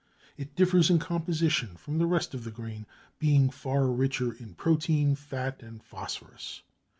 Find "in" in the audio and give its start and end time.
0.89-0.97, 4.33-4.55